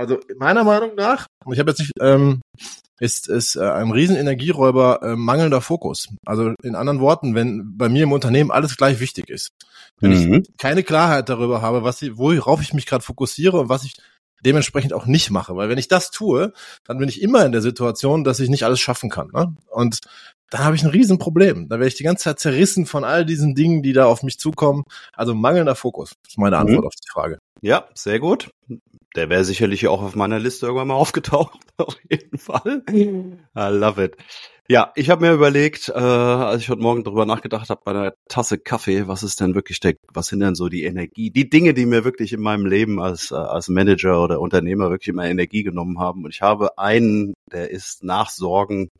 Also 0.00 0.18
meiner 0.38 0.64
Meinung 0.64 0.94
nach, 0.94 1.26
ich 1.52 1.58
habe 1.58 1.72
jetzt 1.72 1.80
nicht 1.80 1.92
ähm, 2.00 2.40
ist, 3.00 3.28
ist 3.28 3.56
äh, 3.56 3.60
ein 3.60 3.90
Riesenenergieräuber 3.90 5.00
äh, 5.02 5.16
mangelnder 5.16 5.60
Fokus. 5.60 6.08
Also 6.24 6.54
in 6.62 6.74
anderen 6.74 7.00
Worten, 7.00 7.34
wenn 7.34 7.76
bei 7.76 7.90
mir 7.90 8.04
im 8.04 8.12
Unternehmen 8.12 8.50
alles 8.50 8.78
gleich 8.78 8.98
wichtig 8.98 9.28
ist, 9.28 9.50
wenn 10.00 10.12
mhm. 10.12 10.34
ich 10.34 10.56
keine 10.56 10.84
Klarheit 10.84 11.28
darüber 11.28 11.60
habe, 11.60 11.84
was 11.84 12.00
ich, 12.00 12.16
worauf 12.16 12.62
ich 12.62 12.72
mich 12.72 12.86
gerade 12.86 13.04
fokussiere 13.04 13.60
und 13.60 13.68
was 13.68 13.84
ich 13.84 13.96
dementsprechend 14.42 14.94
auch 14.94 15.04
nicht 15.04 15.30
mache. 15.30 15.54
Weil 15.54 15.68
wenn 15.68 15.76
ich 15.76 15.88
das 15.88 16.10
tue, 16.10 16.54
dann 16.86 16.96
bin 16.96 17.10
ich 17.10 17.20
immer 17.20 17.44
in 17.44 17.52
der 17.52 17.60
Situation, 17.60 18.24
dass 18.24 18.40
ich 18.40 18.48
nicht 18.48 18.64
alles 18.64 18.80
schaffen 18.80 19.10
kann. 19.10 19.28
Ne? 19.34 19.54
Und 19.68 19.98
dann 20.50 20.64
habe 20.64 20.76
ich 20.76 20.82
ein 20.82 20.90
Riesenproblem. 20.90 21.68
Da 21.68 21.76
werde 21.76 21.88
ich 21.88 21.94
die 21.94 22.04
ganze 22.04 22.24
Zeit 22.24 22.40
zerrissen 22.40 22.86
von 22.86 23.04
all 23.04 23.24
diesen 23.24 23.54
Dingen, 23.54 23.82
die 23.82 23.92
da 23.92 24.06
auf 24.06 24.22
mich 24.22 24.38
zukommen. 24.38 24.84
Also 25.12 25.34
mangelnder 25.34 25.74
Fokus 25.74 26.12
ist 26.26 26.38
meine 26.38 26.56
mhm. 26.56 26.62
Antwort 26.62 26.80
mhm. 26.80 26.86
auf 26.86 26.94
die 26.94 27.10
Frage. 27.10 27.38
Ja, 27.62 27.86
sehr 27.94 28.20
gut 28.20 28.50
der 29.16 29.28
wäre 29.28 29.44
sicherlich 29.44 29.88
auch 29.88 30.02
auf 30.02 30.14
meiner 30.14 30.38
Liste 30.38 30.66
irgendwann 30.66 30.88
mal 30.88 30.94
aufgetaucht, 31.00 31.58
auf 31.76 31.96
jeden 32.08 32.38
Fall. 32.38 32.82
I 32.88 33.18
love 33.54 34.02
it. 34.02 34.16
Ja, 34.68 34.92
ich 34.94 35.10
habe 35.10 35.26
mir 35.26 35.32
überlegt, 35.32 35.88
äh, 35.88 35.98
als 35.98 36.62
ich 36.62 36.68
heute 36.68 36.80
Morgen 36.80 37.02
darüber 37.02 37.26
nachgedacht 37.26 37.70
habe, 37.70 37.80
bei 37.84 37.90
einer 37.90 38.14
Tasse 38.28 38.56
Kaffee, 38.56 39.08
was 39.08 39.24
ist 39.24 39.40
denn 39.40 39.56
wirklich 39.56 39.80
der, 39.80 39.94
was 40.14 40.28
sind 40.28 40.38
denn 40.38 40.54
so 40.54 40.68
die 40.68 40.84
Energie, 40.84 41.32
die 41.32 41.50
Dinge, 41.50 41.74
die 41.74 41.86
mir 41.86 42.04
wirklich 42.04 42.32
in 42.32 42.40
meinem 42.40 42.66
Leben 42.66 43.00
als, 43.00 43.32
äh, 43.32 43.34
als 43.34 43.68
Manager 43.68 44.22
oder 44.22 44.40
Unternehmer 44.40 44.90
wirklich 44.90 45.08
immer 45.08 45.24
Energie 45.24 45.64
genommen 45.64 45.98
haben. 45.98 46.24
Und 46.24 46.32
ich 46.32 46.40
habe 46.40 46.78
einen, 46.78 47.34
der 47.50 47.70
ist 47.70 48.04
nach 48.04 48.30
Sorgen 48.30 48.90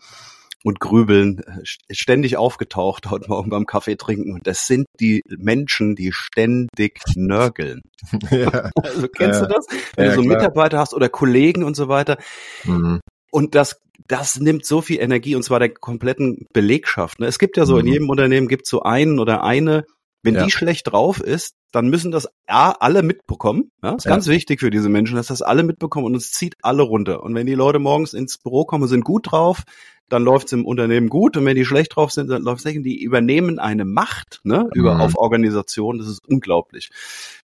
und 0.64 0.80
Grübeln 0.80 1.38
äh, 1.38 1.94
ständig 1.94 2.36
aufgetaucht 2.36 3.10
heute 3.10 3.28
Morgen 3.28 3.50
beim 3.50 3.66
Kaffee 3.66 3.96
trinken. 3.96 4.34
Und 4.34 4.46
das 4.46 4.66
sind 4.66 4.86
die 5.00 5.22
Menschen, 5.28 5.96
die 5.96 6.12
ständig 6.12 7.00
nörgeln. 7.14 7.82
Ja. 8.30 8.70
Also 8.76 9.08
kennst 9.08 9.40
ja. 9.40 9.46
du 9.46 9.54
das? 9.54 9.66
Wenn 9.96 10.06
ja, 10.06 10.14
du 10.14 10.22
so 10.22 10.28
klar. 10.28 10.36
Mitarbeiter 10.36 10.78
hast 10.78 10.94
oder 10.94 11.08
Kollegen 11.08 11.64
und 11.64 11.76
so 11.76 11.88
weiter. 11.88 12.16
Mhm. 12.64 13.00
Und 13.30 13.54
das, 13.54 13.80
das 14.08 14.38
nimmt 14.38 14.64
so 14.64 14.80
viel 14.80 15.00
Energie 15.00 15.34
und 15.34 15.42
zwar 15.42 15.58
der 15.58 15.70
kompletten 15.70 16.46
Belegschaft. 16.52 17.20
Ne? 17.20 17.26
Es 17.26 17.38
gibt 17.38 17.56
ja 17.56 17.66
so, 17.66 17.74
mhm. 17.74 17.80
in 17.80 17.86
jedem 17.86 18.10
Unternehmen 18.10 18.48
gibt 18.48 18.66
es 18.66 18.70
so 18.70 18.82
einen 18.82 19.18
oder 19.18 19.42
eine, 19.44 19.84
wenn 20.22 20.34
ja. 20.34 20.44
die 20.44 20.50
schlecht 20.50 20.90
drauf 20.90 21.20
ist, 21.20 21.54
dann 21.72 21.88
müssen 21.88 22.10
das 22.10 22.28
A, 22.46 22.72
alle 22.72 23.02
mitbekommen. 23.02 23.70
Ja, 23.82 23.94
ist 23.94 24.04
ja. 24.04 24.10
ganz 24.10 24.26
wichtig 24.26 24.60
für 24.60 24.70
diese 24.70 24.88
Menschen, 24.88 25.16
dass 25.16 25.28
das 25.28 25.42
alle 25.42 25.62
mitbekommen 25.62 26.06
und 26.06 26.14
es 26.14 26.32
zieht 26.32 26.56
alle 26.62 26.82
runter. 26.82 27.22
Und 27.22 27.34
wenn 27.34 27.46
die 27.46 27.54
Leute 27.54 27.78
morgens 27.78 28.12
ins 28.12 28.38
Büro 28.38 28.64
kommen, 28.64 28.88
sind 28.88 29.04
gut 29.04 29.30
drauf, 29.30 29.62
dann 30.10 30.24
läuft 30.24 30.48
es 30.48 30.52
im 30.52 30.66
Unternehmen 30.66 31.08
gut 31.08 31.36
und 31.36 31.44
wenn 31.44 31.54
die 31.54 31.64
schlecht 31.64 31.94
drauf 31.94 32.10
sind, 32.10 32.28
dann 32.28 32.42
läuft 32.42 32.60
es 32.60 32.64
nicht. 32.64 32.84
Die 32.84 33.00
übernehmen 33.00 33.58
eine 33.58 33.84
Macht 33.84 34.40
ne, 34.42 34.68
über 34.74 34.96
mhm. 34.96 35.00
auf 35.00 35.14
Organisation. 35.16 35.98
Das 35.98 36.08
ist 36.08 36.26
unglaublich. 36.26 36.90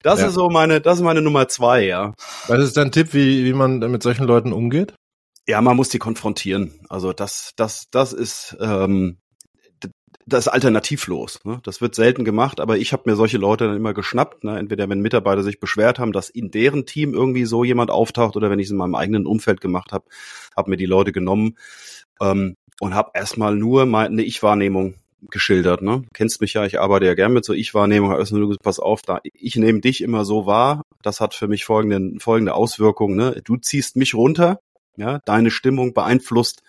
Das 0.02 0.22
ja. 0.22 0.28
ist 0.28 0.34
so 0.34 0.50
meine, 0.50 0.80
das 0.82 1.00
ist 1.00 1.04
meine 1.04 1.22
Nummer 1.22 1.48
zwei, 1.50 1.86
ja. 1.86 2.14
Was 2.48 2.64
ist 2.64 2.78
dein 2.78 2.92
Tipp, 2.92 3.14
wie, 3.14 3.44
wie 3.44 3.54
man 3.54 3.80
mit 3.80 4.02
solchen 4.02 4.26
Leuten 4.26 4.54
umgeht? 4.54 4.96
Ja, 5.46 5.62
man 5.62 5.76
muss 5.76 5.90
die 5.90 6.00
konfrontieren. 6.00 6.72
Also 6.88 7.12
das, 7.12 7.52
das, 7.58 7.88
das 7.92 8.14
ist 8.14 8.56
ähm, 8.62 9.18
das 10.26 10.48
ist 10.48 10.54
alternativlos. 10.54 11.40
Ne? 11.44 11.60
Das 11.64 11.82
wird 11.82 11.96
selten 11.96 12.24
gemacht, 12.24 12.60
aber 12.60 12.78
ich 12.78 12.94
habe 12.94 13.10
mir 13.10 13.16
solche 13.16 13.38
Leute 13.38 13.68
dann 13.68 13.76
immer 13.76 13.94
geschnappt. 13.94 14.44
Ne? 14.44 14.58
Entweder 14.58 14.90
wenn 14.90 15.02
Mitarbeiter 15.02 15.44
sich 15.44 15.60
beschwert 15.60 16.00
haben, 16.00 16.12
dass 16.12 16.30
in 16.30 16.52
deren 16.52 16.86
Team 16.86 17.14
irgendwie 17.14 17.46
so 17.46 17.64
jemand 17.64 17.92
auftaucht, 17.92 18.36
oder 18.36 18.50
wenn 18.50 18.60
ich 18.60 18.68
es 18.68 18.72
in 18.72 18.78
meinem 18.78 18.96
eigenen 18.96 19.26
Umfeld 19.26 19.62
gemacht 19.62 19.92
habe, 19.92 20.06
habe 20.56 20.70
mir 20.70 20.78
die 20.78 20.86
Leute 20.86 21.12
genommen 21.12 21.58
ähm, 22.22 22.56
und 22.80 22.94
habe 22.94 23.12
erstmal 23.14 23.56
nur 23.56 23.86
meine 23.86 24.24
Ich-Wahrnehmung 24.24 24.96
geschildert. 25.30 25.82
Ne? 25.82 26.04
Kennst 26.14 26.42
mich 26.42 26.54
ja, 26.54 26.66
ich 26.66 26.80
arbeite 26.80 27.06
ja 27.06 27.14
gern 27.14 27.34
mit 27.34 27.46
so 27.46 27.54
Ich-Wahrnehmung. 27.54 28.12
Also 28.12 28.38
nur 28.38 28.56
pass 28.58 28.80
auf, 28.80 29.02
da 29.02 29.20
ich 29.24 29.56
nehme 29.56 29.82
dich 29.82 30.02
immer 30.02 30.26
so 30.26 30.46
wahr. 30.46 30.84
Das 31.02 31.22
hat 31.22 31.34
für 31.34 31.48
mich 31.48 31.66
folgende 31.66 32.20
folgende 32.20 32.54
Auswirkungen. 32.54 33.16
Ne? 33.16 33.42
Du 33.44 33.58
ziehst 33.58 33.96
mich 33.96 34.14
runter, 34.16 34.60
ja, 34.98 35.20
deine 35.26 35.52
Stimmung 35.52 35.94
beeinflusst 35.94 36.62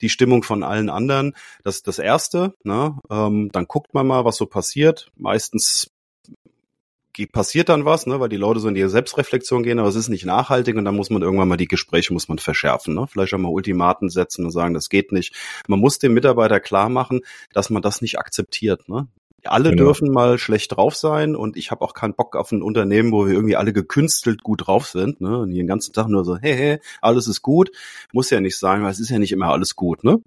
die 0.00 0.08
Stimmung 0.08 0.42
von 0.42 0.62
allen 0.62 0.90
anderen. 0.90 1.34
Das 1.64 1.76
ist 1.76 1.88
das 1.88 1.98
Erste. 1.98 2.54
Ne? 2.64 2.98
Ähm, 3.10 3.50
dann 3.52 3.66
guckt 3.66 3.94
man 3.94 4.06
mal, 4.06 4.24
was 4.24 4.36
so 4.36 4.46
passiert. 4.46 5.10
Meistens 5.16 5.90
passiert 7.26 7.68
dann 7.68 7.84
was, 7.84 8.06
ne, 8.06 8.20
weil 8.20 8.28
die 8.28 8.36
Leute 8.36 8.60
so 8.60 8.68
in 8.68 8.74
die 8.74 8.88
Selbstreflexion 8.88 9.62
gehen, 9.62 9.78
aber 9.78 9.88
es 9.88 9.96
ist 9.96 10.08
nicht 10.08 10.24
nachhaltig 10.24 10.76
und 10.76 10.84
dann 10.84 10.94
muss 10.94 11.10
man 11.10 11.22
irgendwann 11.22 11.48
mal 11.48 11.56
die 11.56 11.66
Gespräche 11.66 12.12
muss 12.12 12.28
man 12.28 12.38
verschärfen, 12.38 12.94
ne? 12.94 13.06
Vielleicht 13.08 13.34
auch 13.34 13.38
mal 13.38 13.48
Ultimaten 13.48 14.08
setzen 14.08 14.44
und 14.44 14.50
sagen, 14.50 14.74
das 14.74 14.88
geht 14.88 15.12
nicht. 15.12 15.34
Man 15.66 15.80
muss 15.80 15.98
dem 15.98 16.14
Mitarbeiter 16.14 16.60
klar 16.60 16.88
machen, 16.88 17.22
dass 17.52 17.70
man 17.70 17.82
das 17.82 18.00
nicht 18.02 18.18
akzeptiert, 18.18 18.88
ne? 18.88 19.08
Alle 19.44 19.70
genau. 19.70 19.84
dürfen 19.84 20.10
mal 20.10 20.38
schlecht 20.38 20.76
drauf 20.76 20.96
sein 20.96 21.36
und 21.36 21.56
ich 21.56 21.70
habe 21.70 21.82
auch 21.82 21.94
keinen 21.94 22.14
Bock 22.14 22.34
auf 22.34 22.50
ein 22.50 22.62
Unternehmen, 22.62 23.12
wo 23.12 23.26
wir 23.26 23.34
irgendwie 23.34 23.56
alle 23.56 23.72
gekünstelt 23.72 24.42
gut 24.42 24.66
drauf 24.66 24.86
sind, 24.86 25.20
ne? 25.20 25.38
Und 25.38 25.54
den 25.54 25.66
ganzen 25.66 25.92
Tag 25.92 26.08
nur 26.08 26.24
so, 26.24 26.36
hey, 26.36 26.56
hey, 26.56 26.78
alles 27.00 27.28
ist 27.28 27.42
gut. 27.42 27.70
Muss 28.12 28.30
ja 28.30 28.40
nicht 28.40 28.58
sein, 28.58 28.82
weil 28.82 28.90
es 28.90 29.00
ist 29.00 29.10
ja 29.10 29.18
nicht 29.18 29.32
immer 29.32 29.52
alles 29.52 29.76
gut, 29.76 30.02
ne? 30.02 30.20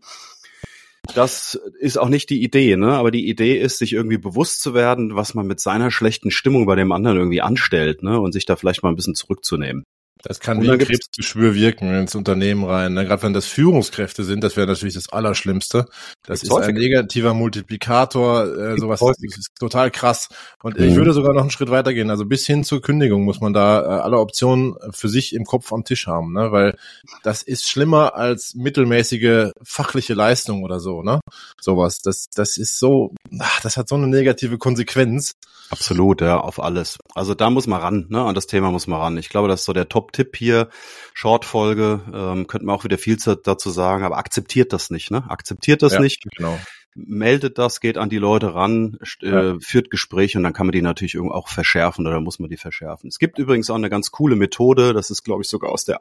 Das 1.16 1.60
ist 1.80 1.98
auch 1.98 2.10
nicht 2.10 2.30
die 2.30 2.44
Idee, 2.44 2.78
ne? 2.78 2.94
Aber 2.94 3.12
die 3.12 3.28
Idee 3.28 3.58
ist, 3.60 3.80
sich 3.80 3.94
irgendwie 3.94 4.18
bewusst 4.18 4.62
zu 4.62 4.74
werden, 4.74 5.16
was 5.16 5.34
man 5.34 5.48
mit 5.48 5.60
seiner 5.60 5.92
schlechten 5.92 6.32
Stimmung 6.32 6.66
bei 6.66 6.76
dem 6.76 6.92
anderen 6.92 7.18
irgendwie 7.18 7.42
anstellt, 7.42 8.04
ne? 8.04 8.20
Und 8.20 8.32
sich 8.32 8.46
da 8.46 8.56
vielleicht 8.56 8.84
mal 8.84 8.90
ein 8.90 8.96
bisschen 8.96 9.16
zurückzunehmen. 9.16 9.84
Das 10.24 10.40
kann 10.40 10.62
wie 10.62 10.70
ein 10.70 10.78
Krebsgeschwür 10.78 11.56
wirken 11.56 11.94
ins 11.94 12.16
Unternehmen 12.16 12.64
rein. 12.64 12.94
Ne? 12.94 13.06
Gerade 13.06 13.24
wenn 13.24 13.34
das 13.34 13.46
Führungskräfte 13.46 14.24
sind, 14.24 14.44
das 14.44 14.56
wäre 14.56 14.68
natürlich 14.68 14.94
das 14.94 15.10
Allerschlimmste. 15.10 15.86
Das 16.26 16.44
ist 16.44 16.52
ein 16.52 16.76
negativer 16.76 17.34
Multiplikator, 17.34 18.46
äh, 18.46 18.78
sowas 18.78 19.00
das 19.00 19.38
ist 19.38 19.52
total 19.60 19.92
krass. 19.92 20.30
Und 20.62 20.80
mhm. 20.80 20.86
ich 20.86 20.96
würde 20.96 21.14
sogar 21.14 21.34
noch 21.34 21.42
einen 21.42 21.52
Schritt 21.52 21.72
weitergehen. 21.72 22.10
Also 22.10 22.26
bis 22.26 22.46
hin 22.46 22.64
zur 22.64 22.82
Kündigung 22.82 23.24
muss 23.24 23.42
man 23.42 23.54
da 23.54 23.82
äh, 23.82 24.02
alle 24.02 24.20
Optionen 24.20 24.76
für 24.92 25.10
sich 25.10 25.34
im 25.34 25.46
Kopf 25.46 25.72
am 25.74 25.84
Tisch 25.84 26.08
haben, 26.08 26.34
ne? 26.34 26.52
weil 26.52 26.78
das 27.24 27.42
ist 27.42 27.68
schlimmer 27.68 28.16
als 28.16 28.54
mittelmäßige 28.56 29.52
fachliche 29.64 30.14
Leistung 30.14 30.64
oder 30.64 30.80
so. 30.80 31.02
Ne? 31.02 31.20
Sowas. 31.60 32.02
Das, 32.02 32.30
das 32.30 32.58
ist 32.58 32.80
so, 32.80 33.14
ach, 33.40 33.62
das 33.62 33.78
hat 33.78 33.90
so 33.90 33.96
eine 33.96 34.08
negative 34.08 34.58
Konsequenz. 34.58 35.34
Absolut, 35.72 36.20
ja, 36.20 36.38
auf 36.38 36.62
alles. 36.62 36.98
Also 37.16 37.34
da 37.34 37.50
muss 37.50 37.66
man 37.66 37.80
ran, 37.80 38.06
ne? 38.10 38.22
An 38.22 38.36
das 38.36 38.46
Thema 38.46 38.72
muss 38.72 38.88
man 38.88 39.00
ran. 39.00 39.18
Ich 39.18 39.30
glaube, 39.30 39.48
das 39.48 39.62
ist 39.62 39.66
so 39.66 39.74
der 39.74 39.88
Top-Tipp 40.12 40.36
hier. 40.36 40.70
Short-Folge, 41.14 42.02
ähm, 42.14 42.48
könnte 42.48 42.66
man 42.66 42.76
auch 42.76 42.84
wieder 42.84 42.98
viel 42.98 43.18
dazu 43.18 43.70
sagen, 43.70 44.04
aber 44.04 44.18
akzeptiert 44.18 44.74
das 44.74 44.90
nicht, 44.90 45.12
ne? 45.12 45.24
Akzeptiert 45.30 45.82
das 45.82 45.94
ja, 45.94 46.00
nicht. 46.00 46.24
Genau. 46.36 46.58
Meldet 46.94 47.58
das, 47.58 47.80
geht 47.80 47.98
an 47.98 48.10
die 48.10 48.18
Leute 48.18 48.54
ran, 48.54 48.98
äh, 49.22 49.30
ja. 49.30 49.58
führt 49.62 49.90
Gespräche 49.90 50.38
und 50.38 50.44
dann 50.44 50.52
kann 50.52 50.66
man 50.66 50.74
die 50.74 50.82
natürlich 50.82 51.18
auch 51.18 51.48
verschärfen 51.48 52.06
oder 52.06 52.20
muss 52.20 52.40
man 52.40 52.50
die 52.50 52.58
verschärfen. 52.58 53.08
Es 53.08 53.18
gibt 53.18 53.40
übrigens 53.40 53.70
auch 53.70 53.76
eine 53.76 53.90
ganz 53.90 54.12
coole 54.12 54.36
Methode, 54.36 54.92
das 54.92 55.10
ist, 55.10 55.24
glaube 55.24 55.42
ich, 55.42 55.48
sogar 55.48 55.72
aus 55.72 55.86
der 55.86 56.00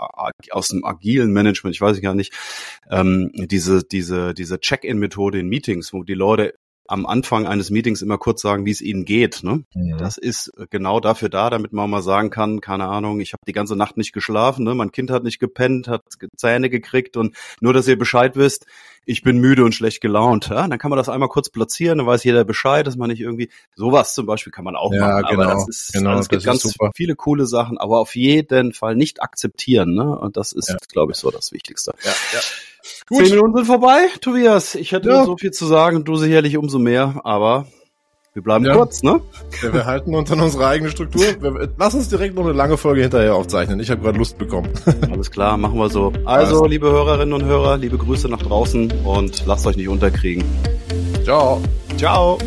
aus 0.50 0.68
dem 0.68 0.84
agilen 0.84 1.32
Management, 1.32 1.76
ich 1.76 1.80
weiß 1.80 1.96
ich 1.96 2.02
gar 2.02 2.14
nicht, 2.14 2.32
ähm, 2.90 3.30
diese 3.34 3.84
diese 3.84 4.34
diese 4.34 4.58
Check-in-Methode 4.58 5.38
in 5.38 5.48
Meetings, 5.48 5.92
wo 5.92 6.02
die 6.02 6.14
Leute 6.14 6.54
am 6.90 7.06
Anfang 7.06 7.46
eines 7.46 7.70
Meetings 7.70 8.02
immer 8.02 8.18
kurz 8.18 8.42
sagen, 8.42 8.66
wie 8.66 8.72
es 8.72 8.80
ihnen 8.80 9.04
geht. 9.04 9.42
Ne? 9.44 9.64
Ja. 9.74 9.96
Das 9.96 10.18
ist 10.18 10.52
genau 10.70 10.98
dafür 10.98 11.28
da, 11.28 11.48
damit 11.48 11.72
man 11.72 11.88
mal 11.88 12.02
sagen 12.02 12.30
kann, 12.30 12.60
keine 12.60 12.86
Ahnung, 12.86 13.20
ich 13.20 13.32
habe 13.32 13.42
die 13.46 13.52
ganze 13.52 13.76
Nacht 13.76 13.96
nicht 13.96 14.12
geschlafen, 14.12 14.64
ne? 14.64 14.74
mein 14.74 14.90
Kind 14.90 15.10
hat 15.10 15.22
nicht 15.22 15.38
gepennt, 15.38 15.86
hat 15.86 16.02
Zähne 16.36 16.68
gekriegt 16.68 17.16
und 17.16 17.36
nur, 17.60 17.72
dass 17.72 17.86
ihr 17.86 17.98
Bescheid 17.98 18.34
wisst, 18.34 18.66
ich 19.06 19.22
bin 19.22 19.38
müde 19.38 19.64
und 19.64 19.74
schlecht 19.74 20.00
gelaunt. 20.00 20.48
Ja? 20.48 20.66
Dann 20.66 20.78
kann 20.78 20.90
man 20.90 20.96
das 20.96 21.08
einmal 21.08 21.28
kurz 21.28 21.48
platzieren, 21.48 21.98
dann 21.98 22.06
weiß 22.08 22.24
jeder 22.24 22.44
Bescheid, 22.44 22.86
dass 22.86 22.96
man 22.96 23.08
nicht 23.08 23.20
irgendwie, 23.20 23.50
sowas 23.74 24.14
zum 24.14 24.26
Beispiel 24.26 24.52
kann 24.52 24.64
man 24.64 24.74
auch 24.74 24.92
ja, 24.92 25.00
machen. 25.00 25.24
Genau, 25.30 25.42
aber 25.42 25.54
das 25.54 25.68
ist, 25.68 25.92
genau, 25.92 26.10
also 26.10 26.20
es 26.22 26.28
gibt 26.28 26.44
ganz 26.44 26.62
super. 26.62 26.90
viele 26.96 27.14
coole 27.14 27.46
Sachen, 27.46 27.78
aber 27.78 28.00
auf 28.00 28.16
jeden 28.16 28.72
Fall 28.72 28.96
nicht 28.96 29.22
akzeptieren. 29.22 29.94
Ne? 29.94 30.18
Und 30.18 30.36
das 30.36 30.52
ist, 30.52 30.68
ja. 30.68 30.76
glaube 30.90 31.12
ich, 31.12 31.18
so 31.18 31.30
das 31.30 31.52
Wichtigste. 31.52 31.92
Ja, 32.02 32.12
ja. 32.32 32.40
Gut. 33.08 33.18
Zehn 33.18 33.36
Minuten 33.36 33.56
sind 33.56 33.66
vorbei, 33.66 34.08
Tobias. 34.20 34.74
Ich 34.74 34.92
hätte 34.92 35.10
ja. 35.10 35.24
so 35.24 35.36
viel 35.36 35.50
zu 35.50 35.66
sagen, 35.66 36.04
du 36.04 36.16
sicherlich 36.16 36.56
umso 36.56 36.78
mehr, 36.78 37.20
aber 37.24 37.66
wir 38.32 38.42
bleiben 38.42 38.64
ja. 38.64 38.76
kurz, 38.76 39.02
ne? 39.02 39.20
Ja, 39.60 39.72
wir 39.72 39.86
halten 39.86 40.14
uns 40.14 40.30
an 40.30 40.40
unsere 40.40 40.66
eigene 40.66 40.90
Struktur. 40.90 41.24
Lass 41.78 41.94
uns 41.94 42.08
direkt 42.08 42.36
noch 42.36 42.44
eine 42.44 42.52
lange 42.52 42.76
Folge 42.76 43.02
hinterher 43.02 43.34
aufzeichnen. 43.34 43.80
Ich 43.80 43.90
habe 43.90 44.02
gerade 44.02 44.18
Lust 44.18 44.38
bekommen. 44.38 44.68
Alles 45.10 45.32
klar, 45.32 45.56
machen 45.56 45.78
wir 45.78 45.90
so. 45.90 46.12
Also, 46.24 46.64
liebe 46.64 46.88
Hörerinnen 46.90 47.32
und 47.32 47.44
Hörer, 47.44 47.76
liebe 47.76 47.98
Grüße 47.98 48.28
nach 48.28 48.42
draußen 48.42 48.92
und 49.04 49.44
lasst 49.46 49.66
euch 49.66 49.76
nicht 49.76 49.88
unterkriegen. 49.88 50.44
Ciao. 51.24 51.60
Ciao. 51.96 52.38